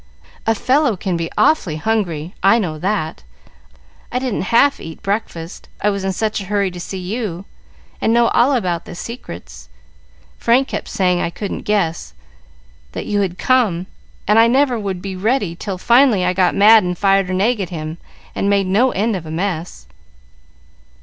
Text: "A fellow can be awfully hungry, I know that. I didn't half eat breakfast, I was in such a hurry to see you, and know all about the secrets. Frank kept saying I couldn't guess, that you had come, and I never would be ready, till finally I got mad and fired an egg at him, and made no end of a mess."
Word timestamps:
"A 0.47 0.55
fellow 0.55 0.97
can 0.97 1.15
be 1.15 1.29
awfully 1.37 1.75
hungry, 1.75 2.33
I 2.41 2.57
know 2.57 2.79
that. 2.79 3.21
I 4.11 4.17
didn't 4.17 4.49
half 4.49 4.79
eat 4.79 5.03
breakfast, 5.03 5.69
I 5.79 5.91
was 5.91 6.03
in 6.03 6.11
such 6.11 6.41
a 6.41 6.45
hurry 6.45 6.71
to 6.71 6.79
see 6.79 6.97
you, 6.97 7.45
and 8.01 8.11
know 8.11 8.29
all 8.29 8.53
about 8.55 8.85
the 8.85 8.95
secrets. 8.95 9.69
Frank 10.39 10.69
kept 10.69 10.87
saying 10.87 11.21
I 11.21 11.29
couldn't 11.29 11.65
guess, 11.69 12.15
that 12.93 13.05
you 13.05 13.21
had 13.21 13.37
come, 13.37 13.85
and 14.27 14.39
I 14.39 14.47
never 14.47 14.79
would 14.79 15.03
be 15.03 15.15
ready, 15.15 15.55
till 15.55 15.77
finally 15.77 16.25
I 16.25 16.33
got 16.33 16.55
mad 16.55 16.81
and 16.81 16.97
fired 16.97 17.29
an 17.29 17.39
egg 17.39 17.59
at 17.61 17.69
him, 17.69 17.99
and 18.33 18.49
made 18.49 18.65
no 18.65 18.89
end 18.89 19.15
of 19.15 19.27
a 19.27 19.31
mess." 19.31 19.85